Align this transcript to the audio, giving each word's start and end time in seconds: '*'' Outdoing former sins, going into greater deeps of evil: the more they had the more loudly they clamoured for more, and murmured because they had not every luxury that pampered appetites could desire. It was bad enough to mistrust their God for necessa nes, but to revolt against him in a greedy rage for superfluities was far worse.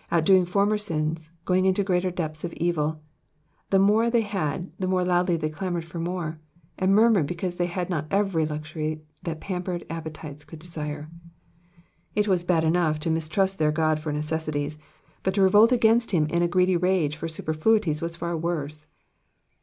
'*'' 0.00 0.10
Outdoing 0.10 0.46
former 0.46 0.78
sins, 0.78 1.30
going 1.44 1.66
into 1.66 1.84
greater 1.84 2.10
deeps 2.10 2.42
of 2.42 2.54
evil: 2.54 3.02
the 3.68 3.78
more 3.78 4.08
they 4.08 4.22
had 4.22 4.72
the 4.78 4.86
more 4.88 5.04
loudly 5.04 5.36
they 5.36 5.50
clamoured 5.50 5.84
for 5.84 5.98
more, 5.98 6.40
and 6.78 6.94
murmured 6.94 7.26
because 7.26 7.56
they 7.56 7.66
had 7.66 7.90
not 7.90 8.06
every 8.10 8.46
luxury 8.46 9.02
that 9.24 9.42
pampered 9.42 9.84
appetites 9.90 10.42
could 10.42 10.58
desire. 10.58 11.10
It 12.14 12.26
was 12.26 12.44
bad 12.44 12.64
enough 12.64 12.98
to 13.00 13.10
mistrust 13.10 13.58
their 13.58 13.72
God 13.72 14.00
for 14.00 14.10
necessa 14.10 14.58
nes, 14.58 14.78
but 15.22 15.34
to 15.34 15.42
revolt 15.42 15.70
against 15.70 16.12
him 16.12 16.28
in 16.30 16.40
a 16.40 16.48
greedy 16.48 16.78
rage 16.78 17.16
for 17.18 17.28
superfluities 17.28 18.00
was 18.00 18.16
far 18.16 18.34
worse. 18.38 18.86